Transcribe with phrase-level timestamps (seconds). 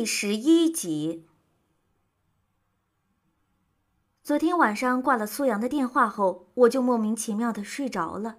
[0.00, 1.26] 第十一集。
[4.22, 8.38] 昨天晚上挂了苏阳的电话后，我就莫名其妙的睡着了。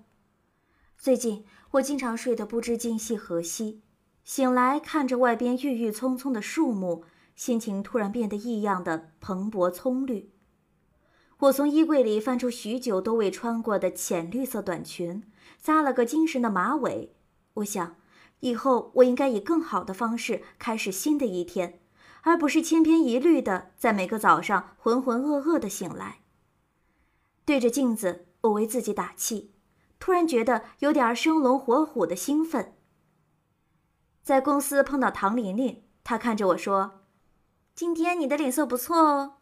[0.98, 3.84] 最近我经常睡得不知今夕何夕，
[4.24, 7.04] 醒来看着外边郁郁葱葱的树木，
[7.36, 10.32] 心情突然变得异样的蓬勃葱绿。
[11.38, 17.16] 我从衣柜里翻出许久都未穿过的浅绿色短裙，扎了个精神的马尾。
[17.54, 17.98] 我想。
[18.42, 21.80] 以后我应该以更好的方式开始新的一天，
[22.24, 26.22] 而不是千篇一律的在每个早上浑浑噩噩的醒来。
[27.46, 29.54] 对着镜子，我为自己打气，
[30.00, 32.76] 突然觉得有点生龙活虎的兴奋。
[34.24, 37.02] 在公司碰到唐琳琳，她看着我说
[37.76, 39.36] ：“今天你的脸色不错哦。”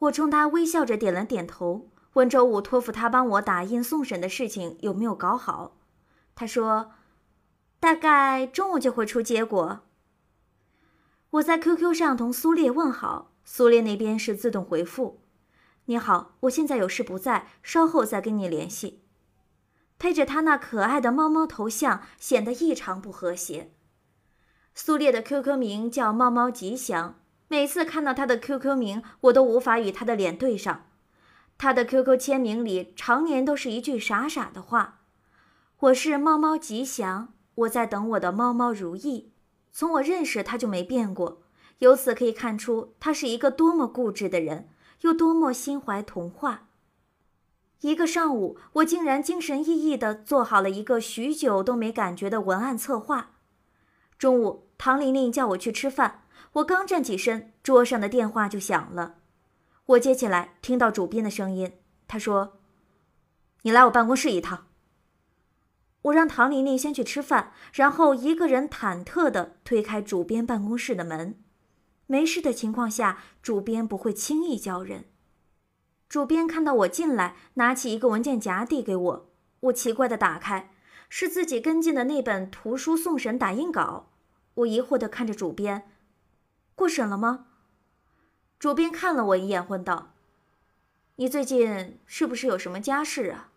[0.00, 5.76] 我冲她微笑着点了点头，问周五托付她帮我打印送审的事情有没有搞好。
[6.34, 6.90] 她说。
[7.80, 9.80] 大概中午就会出结果。
[11.30, 15.22] 我在 QQ 上同苏烈问好，苏烈那边是自动回复
[15.86, 19.02] ：“你好，我现在有事不在，稍后再跟你联系。”
[19.98, 23.72] 配着他那可爱的猫猫头像，显得异常不和谐。
[24.74, 27.18] 苏烈的 QQ 名叫猫猫吉祥，
[27.48, 30.86] 每次看到他的 QQ 名，我都无法与他的脸对上。
[31.56, 35.00] 他的 QQ 签名里常年都是一句傻傻的话
[35.80, 39.32] ：“我是猫猫吉祥。”我在等我的猫猫如意，
[39.72, 41.42] 从我认识他就没变过。
[41.78, 44.68] 由此可以看出，他是一个多么固执的人，
[45.00, 46.68] 又多么心怀童话。
[47.80, 53.30] 一个上午，我竟然精神奕奕地做好了一个许久都没感觉的文案策划。
[54.18, 59.16] 中午，唐玲玲叫我去吃饭，我刚站起身，桌上的电话就响了。
[59.86, 61.72] 我接起来，听到主编的声音，
[62.06, 62.58] 他说
[63.62, 64.66] ：“你来我办公室一趟。”
[66.02, 71.38] 我让唐玲玲先去吃饭，然后一个人忐忑地推开主编办公室的门。
[72.06, 75.04] 没事的情况下，主编不会轻易叫人。
[76.08, 79.30] 主编看到我进来，拿起一个文件夹递给我。
[79.60, 80.72] 我奇怪地打开，
[81.08, 84.10] 是自己跟进的那本图书送审打印稿。
[84.54, 85.88] 我疑惑地看着主编
[86.74, 87.46] ：“过审了吗？”
[88.58, 90.14] 主编看了我一眼，问道
[91.16, 93.49] ：“你最近是不是有什么家事啊？”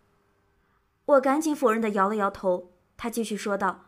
[1.06, 2.72] 我赶紧否认的摇了摇头。
[2.96, 3.86] 他继续说道：“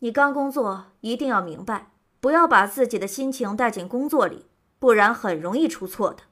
[0.00, 1.90] 你刚工作，一定要明白，
[2.20, 4.46] 不要把自己的心情带进工作里，
[4.78, 6.22] 不然很容易出错的。”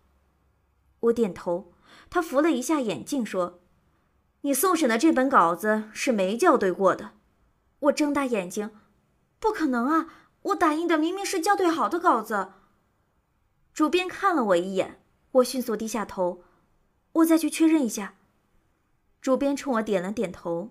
[1.01, 1.73] 我点头。
[2.09, 3.61] 他扶了一下眼镜，说
[4.43, 7.13] ：“你送审的这本稿子是没校对过的。”
[7.81, 8.71] 我睁大眼睛
[9.41, 10.07] ：“不可能啊！
[10.43, 12.53] 我打印的明明是校对好的稿子。”
[13.75, 15.03] 主编看了我一眼，
[15.33, 16.45] 我迅速低下头
[17.15, 18.15] ：“我再去确认一下。”
[19.23, 20.71] 主编冲我点了点头，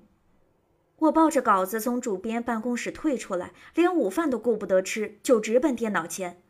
[0.97, 6.44] 我抱着稿子从主编办公室退出来，连午饭都顾不得吃，就直奔电脑前。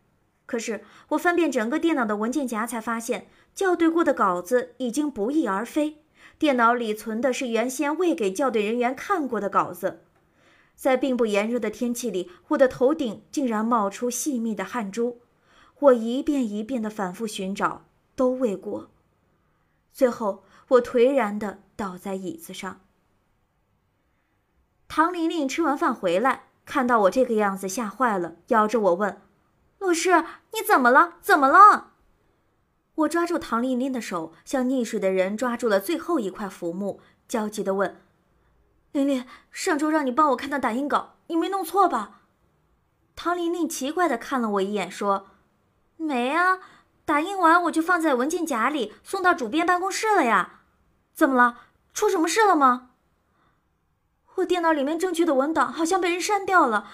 [0.48, 5.98] 可是我翻遍整个电脑的文件夹，才发现校对过的稿子已经不翼而飞，
[6.40, 10.02] 电脑里存的是原先未给校对人员看过的稿子。
[10.76, 15.20] 在并不炎热的天气里，我的头顶竟然冒出细密的汗珠。
[15.78, 17.86] 我一遍一遍的反复寻找，
[18.16, 18.90] 都未果。
[19.94, 21.60] 最后，我颓然的。
[21.82, 22.82] 倒在椅子上。
[24.88, 29.20] 唐玲玲吃完饭回来，看到我这个样子，吓坏了，摇着我问
[29.80, 31.16] ：“老师，你怎么了？
[31.22, 31.94] 怎么了？”
[32.94, 38.00] 我抓住唐玲玲的手，像溺水的人抓住了最后一块浮木，焦急的问
[38.94, 42.22] ：“玲玲，上周让你帮我看的打印稿，你没弄错吧？”
[43.16, 45.30] 唐玲玲奇怪的看了我一眼，说
[45.98, 46.60] ：“没啊，
[47.06, 50.60] 打印完我就放在文件夹里，送到主编办公室了呀。
[51.14, 51.60] 怎么了？”
[51.94, 52.92] 出什么事了吗？
[54.36, 56.88] 我电脑里面正确的文档好像被人删掉了，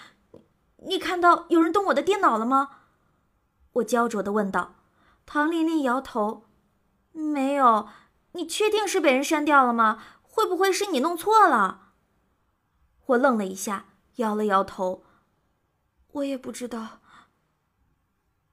[0.88, 2.70] 你看到有人动我的电脑了吗？
[3.74, 4.74] 我焦灼的问道。
[5.24, 6.44] 唐玲玲摇头，
[7.12, 7.88] 没有。
[8.32, 10.02] 你确定是被人删掉了吗？
[10.22, 11.92] 会不会是你弄错了？
[13.06, 13.86] 我愣了一下，
[14.16, 15.04] 摇了摇头，
[16.12, 17.00] 我也不知道。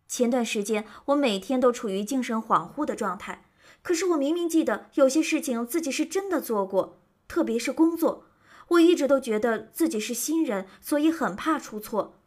[0.07, 3.44] 前段时间我每天都处于精神恍惚的状态。
[3.85, 8.25] 可是我明明记得有些事情自己是真的做过，特别是工作，
[8.69, 12.19] 我一直都觉得自己是新人，所以很怕出错。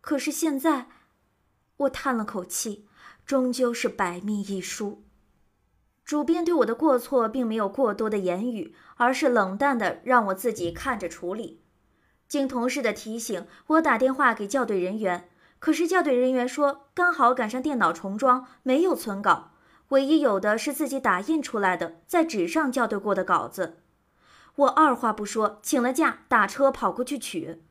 [0.00, 0.88] 可是现在，
[1.76, 2.86] 我叹了口气，
[3.26, 5.04] 终究是百密一疏。
[6.06, 11.60] 主编对我的过错并没有过多的言语，而是冷淡的让我自己看着处理。
[12.26, 15.28] 经同事的提醒，我打电话给校对人员，
[15.58, 19.50] 可是校对人员说刚好赶上电脑重装，没有存稿。
[19.94, 23.76] 唯一有的是自己打印出来的，在纸上校对过的稿子。
[24.56, 27.62] 我二话不说，请了假，打车跑过去取。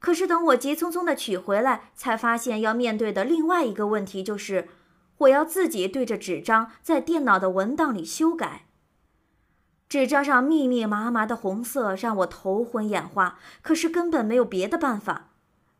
[0.00, 4.68] 可是等我急匆匆的取回来，才发现要面对的另外一个问题就是，
[5.18, 8.66] 我要自己对着纸张在电脑的文档里修改。
[9.88, 15.30] 纸张上密密麻麻的红色让我头昏眼花，可是根本没有别的办法。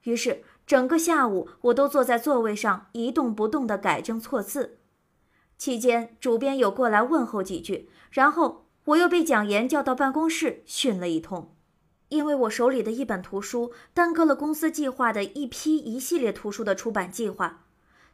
[0.05, 4.80] 于是整个下午我都坐在座位上一动不动地改正错字。
[5.61, 11.55] 期间，主编有过来问候几句，然后我又被蒋岩叫到办公室训了一通，
[12.09, 17.67] 因为我手里的一本图书耽搁了公司计划的一批一系列图书的出版计划。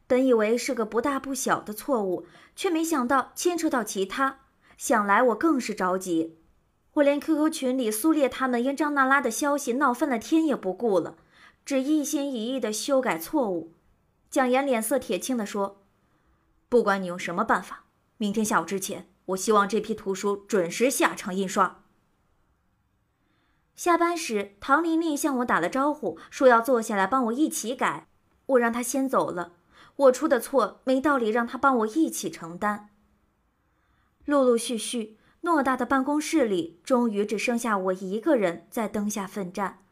[0.08, 2.26] 本以为是个不大不小的错误，
[2.56, 4.40] 却没想到牵扯到其他，
[4.76, 6.38] 想来我更是着急。
[6.94, 11.16] 我连 QQ 群里苏烈他们因张娜拉的消息闹翻了天也不顾了，
[11.64, 13.72] 只一心一意的修改错误。
[14.28, 15.84] 蒋岩脸色铁青地说。
[16.68, 17.84] 不管你用什么办法，
[18.16, 21.84] 明天下午之前，我希望这批图书准时下场印刷。
[23.76, 28.08] 下班时，唐琳琳向我打了招呼，说要坐下来帮我一起改。
[28.46, 29.52] 我让她先走了，
[29.96, 32.88] 我出的错没道理让她帮我一起承担。
[34.24, 39.84] 陆陆续续，偌大的办公室里，终于只剩下我一个人在灯下奋战。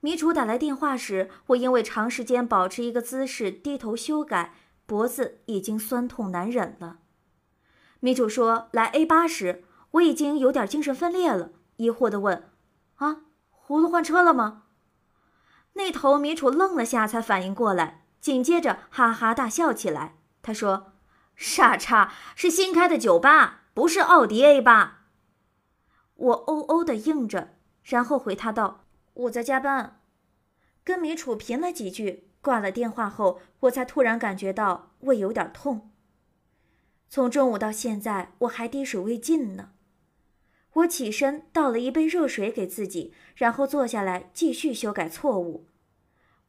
[0.00, 4.54] 米楚打来电话时，我因为长时间保持一个姿势低头修改。
[4.86, 7.00] 脖子已经酸痛难忍了。
[8.00, 12.50] 米楚说：“来 A 八时，我已经有点精神分裂了，疑惑地问
[12.96, 14.62] ：‘啊，葫芦换车了吗？’
[15.74, 20.18] 那头米楚愣了下，才反应过来，紧接着哈哈大笑起来。
[20.40, 20.92] 他说
[21.34, 25.08] ：‘傻叉，是新开的酒吧，不是奥迪 A 八。’
[26.14, 28.84] 我哦哦的应着，然后回他道
[29.14, 30.00] ：‘我在加班。’
[30.84, 35.90] 跟米楚贫了几句。”挂了电话后，我才突然感觉到胃有点痛。
[37.08, 39.70] 从中午到现在，我还滴水未进呢。
[40.74, 45.66] 我起身倒了一杯热水给自己，然后坐下来继续修改错误。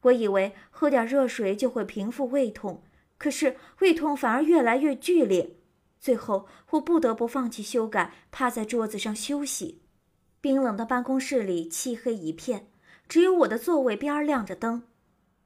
[0.02, 2.84] 我以为喝点热水就会平复胃痛，
[3.18, 5.56] 可是胃痛反而越来越剧烈。
[5.98, 9.82] 最后，我不得不放弃修改，趴在桌子上休息。
[10.40, 12.68] 冰冷的办公室里漆黑一片，
[13.08, 14.84] 只有我的座位边亮着灯。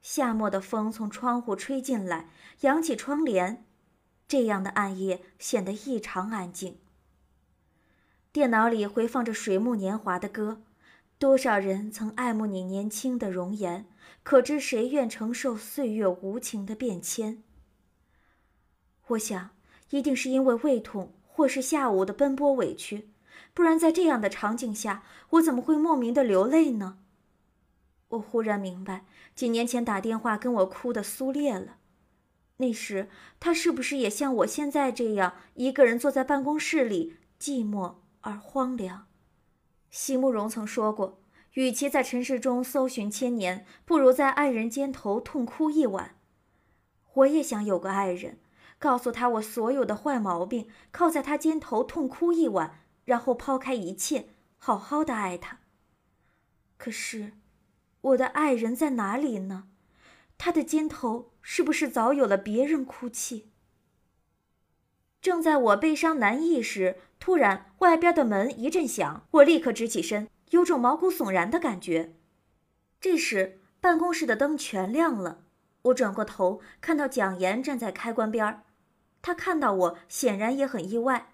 [0.03, 2.27] 夏末的风从窗户吹进来，
[2.59, 3.65] 扬起窗帘，
[4.27, 6.77] 这样的暗夜显得异常安静。
[8.33, 10.61] 电脑里回放着水木年华的歌，
[11.17, 13.85] 多少人曾爱慕你年轻的容颜，
[14.23, 17.41] 可知谁愿承受岁月无情的变迁？
[19.07, 19.51] 我想，
[19.91, 23.07] 一定是因为胃痛，或是下午的奔波委屈，
[23.53, 26.97] 不然在这样的场景下，我怎么会莫名的流泪呢？
[28.13, 31.77] 我忽然明白，几年前打电话跟我哭的苏烈了。
[32.57, 39.07] 那时他是不是也像我现在这样，一个人坐在办公室里，寂寞而荒凉？
[39.89, 41.21] 席慕容曾说过，
[41.53, 46.15] 与其在尘世中搜寻千年，不如在爱人肩头痛哭一晚。
[47.15, 48.39] 我也想有个爱人，
[48.77, 55.59] 告诉他我所有的坏毛病，靠在他肩头痛哭一晚，然后抛开一切，好好的爱他。
[56.77, 57.33] 可是。
[58.03, 59.69] 我的爱人在哪里呢？
[60.37, 63.49] 他的肩头是不是早有了别人哭泣？
[65.21, 72.15] 正在我悲伤难抑时，突然外边的门一阵响，我立刻直起身，有种毛骨悚然的感觉。
[72.99, 75.45] 这时办公室的灯全亮了，
[75.83, 78.63] 我转过头看到蒋岩站在开关边儿
[79.21, 81.33] 他看到我显然也很意外。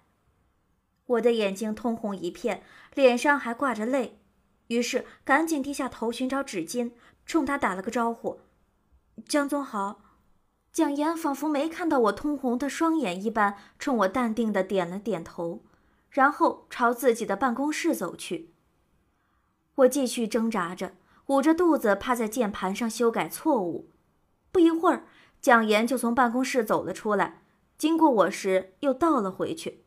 [1.06, 2.62] 我的眼睛通红一片，
[2.94, 4.19] 脸上还挂着泪。
[4.70, 6.92] 于是赶紧低下头寻找纸巾，
[7.26, 8.40] 冲他打了个招呼
[9.28, 10.00] ：“江总好。”
[10.72, 15.64] 蒋岩仿佛没看到我通红的双眼一般，冲我淡定的点了点头，
[16.08, 18.54] 然后朝自己的办公室走去。
[19.74, 20.92] 我继续挣扎着，
[21.26, 23.90] 捂着肚子趴在键盘上修改错误。
[24.52, 25.04] 不一会儿，
[25.40, 27.42] 蒋岩就从办公室走了出来，
[27.76, 29.84] 经过我时又倒了回去。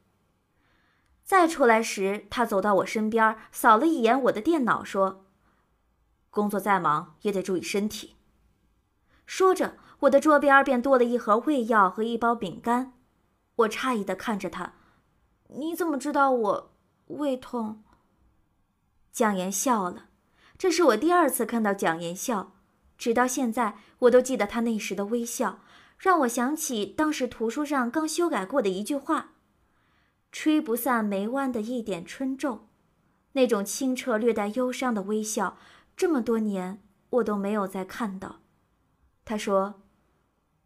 [1.23, 5.25] 再出来时，他走到我身边，扫了一眼我的电脑，说
[6.29, 8.15] ：“工作再忙也得注意身体。”
[9.25, 12.93] 说着，我的桌边便多了一盒胃药和一包饼干。
[13.55, 14.73] 我诧异的看着他
[15.55, 16.73] ：“你怎么知道我
[17.07, 17.83] 胃痛？”
[19.13, 20.07] 蒋岩笑了，
[20.57, 22.51] 这是我第二次看到蒋岩笑，
[22.97, 25.59] 直到现在我都记得他那时的微笑，
[25.97, 29.32] 让我想起当时图书上刚修改过的一句话。
[30.33, 32.65] 吹不散眉弯的一点春皱，
[33.33, 35.57] 那种清澈略带忧伤的微笑，
[35.95, 38.39] 这么多年我都没有再看到。
[39.23, 39.83] 他说：“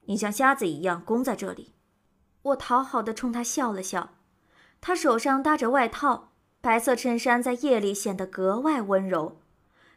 [0.07, 1.73] 你像瞎子一样弓在这里。”
[2.43, 4.11] 我讨好的冲他笑了笑。
[4.79, 6.31] 他手上搭着外套，
[6.61, 9.41] 白色衬衫在夜里显得格外温柔。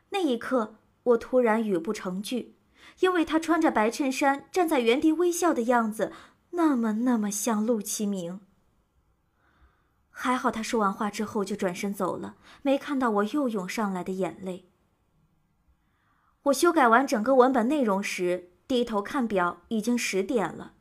[0.08, 0.74] 那一刻，
[1.04, 2.56] 我突然语不成句，
[2.98, 6.12] 因为他穿着白衬衫站在原地微笑的样子，
[6.50, 8.40] 那么那么像陆其明。
[10.22, 14.68] 还好他说完话之后就转身走了，没看到我又涌上来的眼泪。
[16.42, 20.74] 我修改完整个文本内容时，低头看表，已经十点了。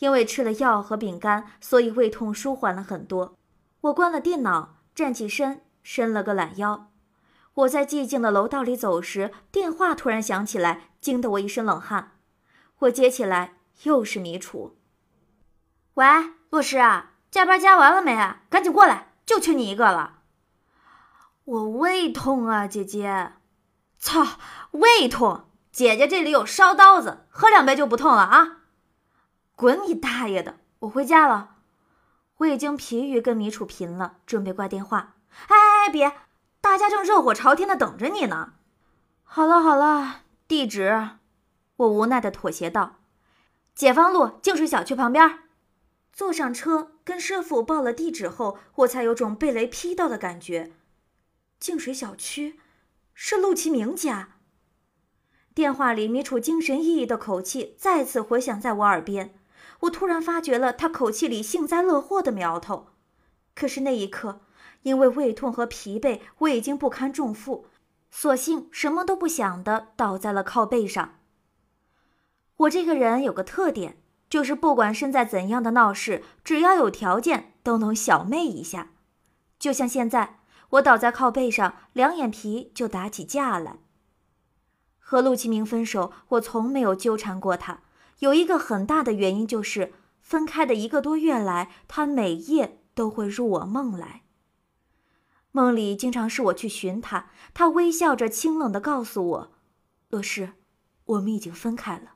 [0.00, 3.36] 因为吃了药和饼干，所以胃痛舒缓了很多。
[3.82, 6.90] 我关了电脑，站起身，伸了个懒腰。
[7.54, 12.18] 我在寂静的楼道里走时，电话突然响起来，惊得我一身冷汗。
[12.80, 14.76] 我接起来，又是米楚。
[15.94, 16.04] 喂，
[16.50, 18.16] 洛师啊，加班加完了没？
[18.48, 20.20] 赶紧过来，就缺你一个了。
[21.42, 23.32] 我胃痛啊，姐姐。
[23.98, 24.24] 操，
[24.70, 25.48] 胃痛！
[25.72, 28.58] 姐姐这里有烧刀子，喝两杯就不痛了啊。
[29.56, 30.60] 滚你大爷的！
[30.78, 31.56] 我回家了。
[32.36, 35.14] 我已经疲于跟米楚贫了，准备挂电话。
[35.48, 36.12] 哎哎哎，别！
[36.60, 38.52] 大家正热火朝天的等着你呢。
[39.24, 41.08] 好了好了，地址。
[41.78, 43.00] 我无奈的妥协道
[43.74, 45.40] ：“解放路净水小区旁边。”
[46.14, 50.70] 坐上车，跟师傅报了地址后，我才有种被雷劈到的感觉。
[51.58, 52.60] 净水小区，
[53.14, 54.36] 是陆其明家。
[55.52, 59.34] 电话里米楚精神奕奕的口气再次回响在我耳边。
[59.80, 62.86] 我突然发觉了他口气里幸灾乐祸的苗头，
[63.56, 64.40] 可是那一刻，
[64.82, 67.66] 因为胃痛和疲惫，我已经不堪重负，
[68.12, 71.18] 索性什么都不想的倒在了靠背上。
[72.58, 74.00] 我这个人有个特点，
[74.34, 78.90] 就是不管身在怎样的闹市，只要有条件，都能小妹一下。
[79.60, 83.78] 就像现在，我倒在靠背上，两眼皮就打起架来。
[84.98, 87.82] 和陆其明分手，我从没有纠缠过他。
[88.18, 94.22] 有一个很大的原因就是，分开的一个多月来，他每夜都会入我梦来。
[95.52, 99.52] 梦里经常是我去寻他，他微笑着清冷的告诉我
[100.10, 100.54] ：“洛诗，
[101.04, 102.13] 我们已经分开了。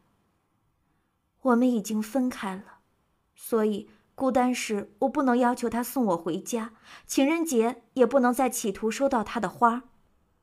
[1.42, 2.78] 我们已经分开了，
[3.34, 6.72] 所以孤单时我不能要求他送我回家，
[7.06, 9.84] 情人节也不能再企图收到他的花。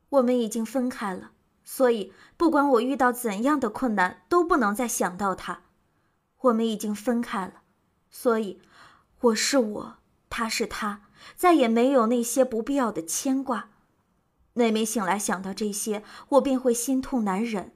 [0.09, 1.31] 我们已经分开了。”
[1.67, 5.63] 所以，不管我遇到怎样的困难，都不能再想到他。
[6.41, 7.63] 我们已经分开了，
[8.11, 8.61] 所以，
[9.19, 9.95] 我是我，
[10.29, 11.01] 他是他，
[11.35, 13.69] 再也没有那些不必要的牵挂。
[14.53, 17.73] 每每醒来想到这些，我便会心痛难忍。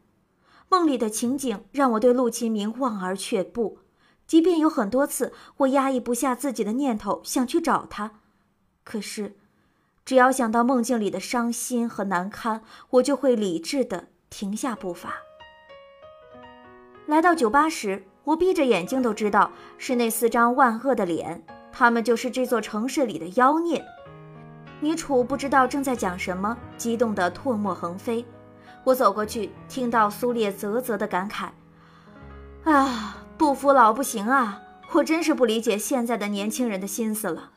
[0.70, 3.80] 梦里的情景让我对陆其明望而却步，
[4.26, 8.12] 即便有很多次我压抑不下自己的念头想去找他，
[8.84, 9.36] 可是。
[10.06, 15.18] 只要想到梦境里的伤心和难堪，我就会理智的停下步伐。
[17.06, 23.86] 来到酒吧时，我闭着眼睛都知道是那四张万恶的脸，他们就是这座城市里的妖孽。
[24.80, 28.26] 米楚不知道正在讲什么，激动的唾沫横飞。
[28.90, 31.50] 我走过去，听到苏烈啧啧的感慨
[32.66, 34.60] ：“啊，不服老不行啊！
[34.94, 37.52] 我真是不理解现在的年轻人的心思了。”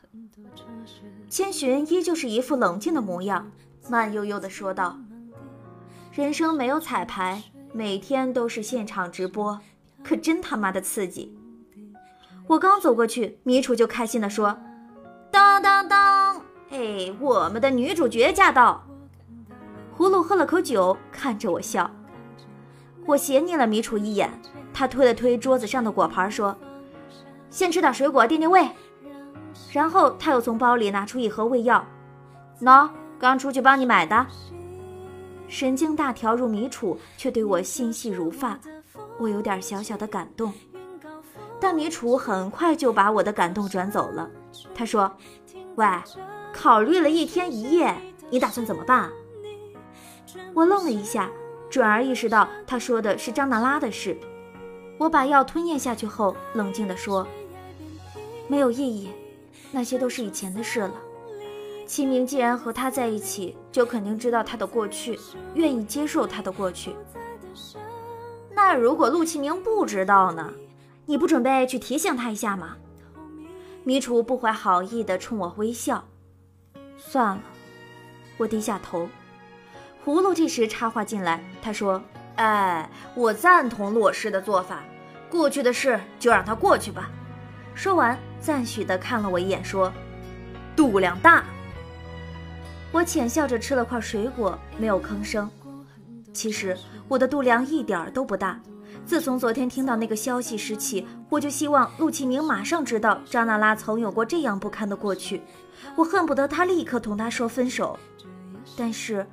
[1.27, 3.51] 千寻依旧是一副冷静的模样，
[3.89, 4.99] 慢悠悠地说道
[6.13, 7.41] ：“人生没有彩排，
[7.73, 9.59] 每天都是现场直播，
[10.03, 11.35] 可真他妈的刺激！”
[12.45, 14.55] 我刚走过去，米楚就开心地说
[15.31, 16.39] ：“当当当！
[16.69, 18.83] 哎，我们的女主角驾到！”
[19.97, 21.89] 葫芦喝了口酒，看着我笑。
[23.05, 24.29] 我斜睨了米楚一眼，
[24.73, 26.55] 他推了推桌子上的果盘，说
[27.51, 28.67] ：“先吃点水果垫垫胃。”
[29.71, 31.85] 然后他又从包里拿出一盒胃药，
[32.61, 34.25] 喏，刚出去帮你买的。
[35.47, 38.57] 神经大条如米楚，却对我心细如发，
[39.19, 40.51] 我有点小小的感动。
[41.59, 44.29] 但米楚很快就把我的感动转走了。
[44.73, 45.11] 他说
[45.75, 45.85] ：“喂，
[46.51, 47.95] 考虑了一天一夜，
[48.29, 49.09] 你打算怎么办？”
[50.53, 51.29] 我愣了一下，
[51.69, 54.17] 转而意识到他说的是张娜拉的事。
[54.97, 57.27] 我把药吞咽下去后，冷静地说
[58.47, 59.09] ：“没有意义。”
[59.71, 60.93] 那些都是以前的事了。
[61.87, 65.19] 齐明既然和他在一起，就肯定知道他的过去，
[65.55, 66.95] 愿意接受他的过去。
[68.51, 70.53] 那如果陆启明不知道呢？
[71.07, 72.77] 你不准备去提醒他一下吗？
[73.83, 76.05] 米楚不怀好意地冲我微笑。
[76.95, 77.41] 算了，
[78.37, 79.09] 我低下头。
[80.05, 82.01] 葫芦这时插话进来，他说
[82.35, 84.83] ：“哎，我赞同洛师的做法，
[85.29, 87.09] 过去的事就让它过去吧。”
[87.73, 88.17] 说完。
[88.43, 89.89] 赞许地看了我一眼，说
[90.75, 91.45] ：“度量大。”
[92.91, 95.49] 我浅笑着吃了块水果，没有吭声。
[96.33, 98.59] 其实我的度量一点都不大。
[99.05, 105.41] 自从昨天听到那个消息时起，我就希望陆启明马上知道张娜拉曾有过这样不堪的过去。
[105.95, 107.97] 我恨不得他立刻同他说分手。
[108.77, 109.25] 但是，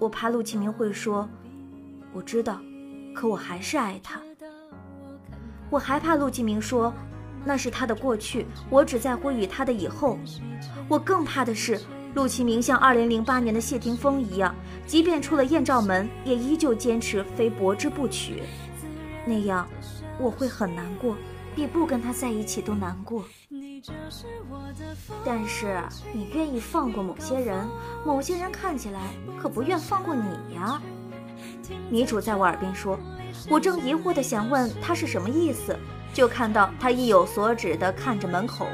[0.00, 1.28] 我怕陆启明会说
[2.10, 2.58] ：“我知道，
[3.14, 4.18] 可我还是爱他。
[5.68, 6.90] 我还怕陆启明说，
[7.44, 10.18] 那是他的过去，我只在乎与他的以后。
[10.88, 11.78] 我更怕的是，
[12.14, 14.54] 陆启明像2008年的谢霆锋一样，
[14.86, 18.42] 即便出了艳照门，也依旧坚持非柏之不娶。
[19.26, 19.68] 那样，
[20.18, 21.14] 我会很难过，
[21.54, 23.22] 比不跟他在一起都难过。
[25.24, 27.68] 但是你愿意放过某些人，
[28.06, 29.00] 某些人看起来
[29.40, 30.80] 可不愿放过你呀。
[31.88, 32.98] 女主在我耳边说。
[33.48, 35.76] 我正疑惑的想问他是什么意思，
[36.12, 38.66] 就看到他意有所指的看着门口。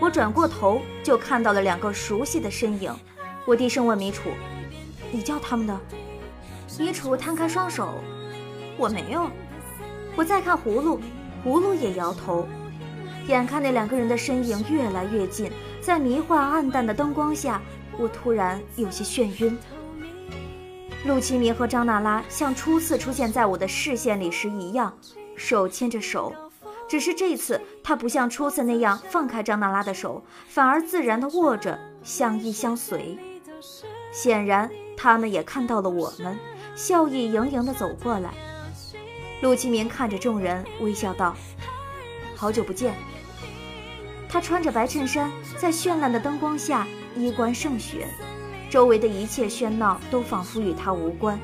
[0.00, 2.92] 我转过头，就看到了两个熟悉的身影。
[3.46, 4.30] 我低声问米楚
[5.12, 5.78] ：“你叫他们的？”
[6.78, 7.94] 米楚摊开双手
[8.76, 9.30] ：“我没有。”
[10.16, 11.00] 我再看葫芦，
[11.44, 12.48] 葫芦也摇头。
[13.30, 17.62] 眼看那两个人的身影越来越近，在迷幻暗淡的灯光下，
[17.96, 19.56] 我突然有些眩晕。
[21.06, 24.92] 陆启明和张娜拉像初次出现在我的视线里时一样，
[25.36, 26.34] 手牵着手，
[26.88, 33.18] 只是这次他不像初次那样放开张娜拉的手，反而自然地握着，相依相随。
[34.12, 36.36] 显然，他们也看到了我们，
[36.74, 38.30] 笑意盈盈地走过来。
[39.40, 41.34] 陆启明看着众人，微笑道
[42.36, 42.92] ：“好久不见。”
[44.30, 48.06] 他穿着白衬衫，在绚烂的灯光下，衣冠胜雪。
[48.70, 51.38] 周围的一切喧闹都仿佛与他无关，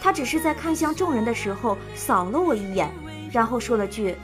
[0.00, 2.90] 他只是在看向众人的时候扫了我一眼，
[3.30, 4.16] 然后说了句：“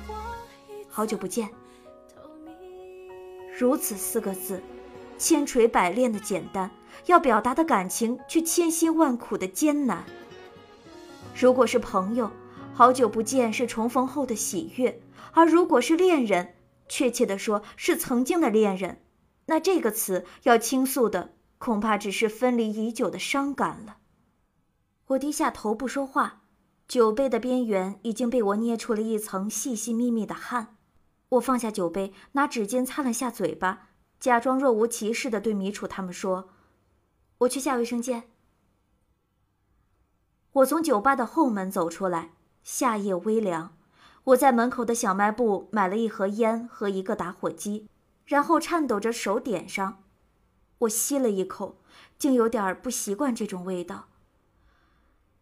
[0.90, 1.48] 好久不见。”
[3.56, 4.60] 如此四个字，
[5.16, 6.68] 千锤百炼的简单，
[7.06, 10.04] 要表达的感情却千辛万苦的艰难。
[11.38, 12.28] 如果是朋友，
[12.74, 14.90] 好久不见是重逢后的喜悦；
[15.30, 16.54] 而如果是恋人，
[16.92, 19.02] 确切的说是曾经的恋人，
[19.46, 21.32] 那这个词要倾诉的。
[21.56, 23.96] 恐怕只是分离已久的伤感了。
[25.06, 26.42] 我低下头不说话，
[26.86, 30.76] 酒杯的边缘已经被我捏出了一层细细密密的汗。
[31.30, 33.88] 我放下酒杯，拿纸巾擦了下嘴巴，
[34.20, 36.50] 假装若无其事地对米楚他们说
[37.38, 38.24] ：“我去下卫生间。”
[40.52, 43.78] 我从酒吧的后门走出来，夏夜微凉。
[44.24, 47.88] 我在门口的小卖部买了一盒烟和一个打火机，
[48.24, 50.02] 然后颤抖着手点上。
[50.78, 51.78] 我吸了一口，
[52.18, 54.08] 竟有点不习惯这种味道。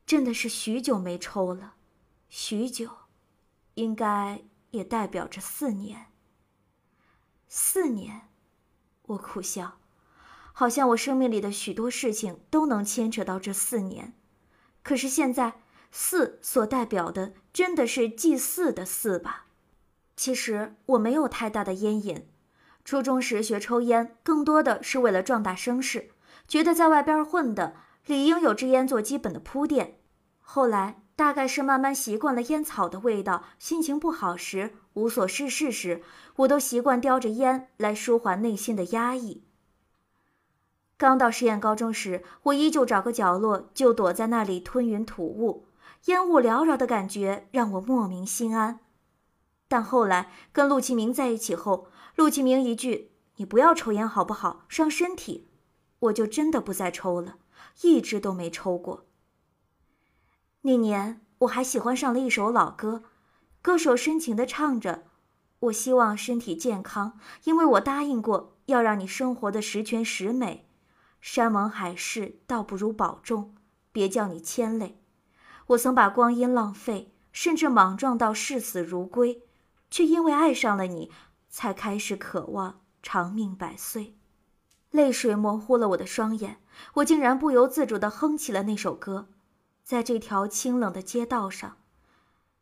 [0.06, 1.74] 真的是许久没抽了，
[2.28, 2.90] 许久，
[3.74, 6.06] 应该也代表着四年。
[7.48, 8.28] 四年，
[9.02, 9.78] 我苦笑，
[10.52, 14.14] 好像我生命里的许多事情都能牵扯到这四年。
[14.82, 15.60] 可是现在，
[15.92, 19.46] 四所代表的真的是祭祀的祀吧？
[20.16, 22.26] 其实我没有太大的烟瘾。
[22.84, 26.10] 初中时学抽烟，更多的是为了壮大声势，
[26.48, 27.74] 觉得在外边混的
[28.06, 29.98] 理应有支烟做基本的铺垫。
[30.40, 36.02] 后来大概是慢慢习惯了烟草的味道，心情不好时、无所事事时，
[36.36, 39.42] 我都习惯叼着烟来舒缓内心的压抑。
[40.96, 45.66] 刚到实验高中时，我依旧找个角落就躲在那里吞云吐雾，
[46.06, 48.80] 烟雾缭绕的感觉让我莫名心安。
[49.68, 55.48] 但后来跟陆启明在一起后，陆启明一句“你不要抽烟好不好，伤身体”，
[56.00, 57.36] 我就真的不再抽了，
[57.82, 59.06] 一直都没抽过。
[60.62, 63.04] 那年我还喜欢上了一首老歌，
[63.62, 65.04] 歌手深情的唱着
[65.60, 70.68] ：“我希望身体健康，因为我答应过要让你生活的十全十美。
[71.20, 73.54] 山盟海誓，倒不如保重，
[73.92, 74.99] 别叫你牵累。
[75.70, 79.42] 我曾把光阴浪费，甚至莽撞到视死如归。”
[79.90, 81.10] 却因为爱上了你，
[81.48, 84.14] 才开始渴望长命百岁。
[84.92, 86.60] 泪水模糊了我的双眼，
[86.94, 89.26] 我竟然不由自主地哼起了那首歌。
[89.82, 91.78] 在这条清冷的街道上，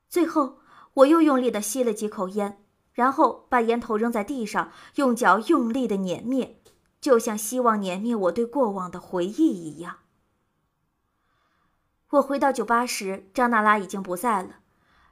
[0.09, 0.61] 最后
[0.95, 2.63] 我又用力地吸了几口烟，
[2.95, 6.59] 然后把烟头扔在地上，用脚用力地碾灭，
[6.99, 9.97] 就像希望碾灭我对过往的回忆一样。
[12.11, 14.57] 我回到酒吧时，张娜拉已经不在了。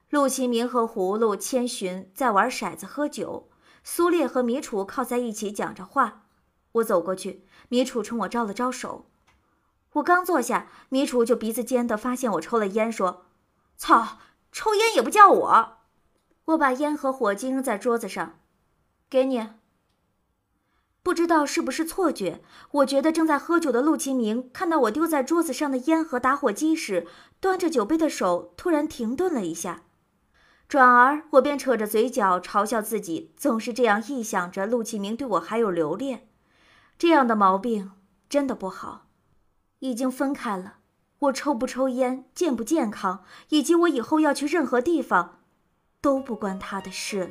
[0.08, 3.50] 陆启明和葫芦、千寻在玩骰子、喝酒，
[3.84, 6.22] 苏烈和米楚靠在一起讲着话。
[6.72, 9.06] 我走过去，米楚冲我招了招手。
[9.94, 13.26] 我刚坐下，米楚就鼻子尖的发现我抽了烟，说
[13.76, 14.18] ：“操，
[14.52, 15.78] 抽烟也不叫我！”
[16.46, 18.38] 我把烟和火机扔在桌子上，
[19.10, 19.48] 给你。
[21.06, 22.42] 不知道是不是错觉，
[22.72, 27.06] 我觉得正在喝酒的陆启明看到我丢在桌子上的烟和打火机时，
[27.38, 29.84] 端着酒杯的手突然停顿了一下。
[30.66, 36.26] 转而，我便扯着嘴角嘲笑自己，总是这样臆想着陆启明对我还有留恋，
[36.98, 37.92] 这样的毛病
[38.28, 39.06] 真的不好。
[39.78, 40.78] 已经分开了，
[41.20, 45.38] 我抽不抽烟、健不健康，以及我以后要去任何地方，
[46.00, 47.30] 都不关他的事了。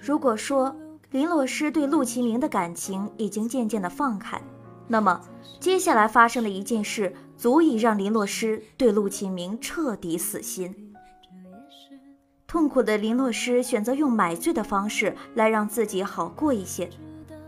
[0.00, 0.74] 如果说
[1.10, 4.40] 林洛施对陆其明的感情已经渐渐的放开，
[4.86, 5.20] 那么
[5.58, 10.94] 接下来发生的一件事足以让林洛施对陆其明彻底死心。
[12.46, 16.90] 痛苦的林洛施选择用买醉的方式来让自己好过一些，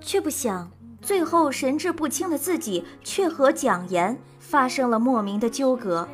[0.00, 6.08] 却不想最后神志不清的自己却和蒋岩发生了莫名的纠葛。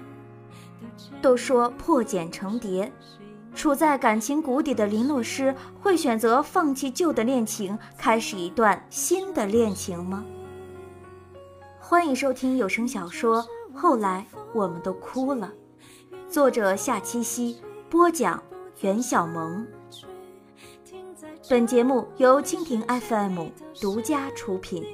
[1.21, 2.91] 都说破茧成蝶。
[3.59, 10.25] 处在感情谷底的林洛施会选择放弃旧的恋情，开始一段新的恋情吗？
[11.81, 13.43] 欢迎收听有声小说
[13.75, 15.53] 《后来我们都哭了》，
[16.33, 18.41] 作者夏七夕，播讲
[18.81, 19.67] 袁小萌。
[21.51, 23.49] 本节目由蜻蜓 FM
[23.81, 24.87] 独家出品。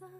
[0.00, 0.10] 算。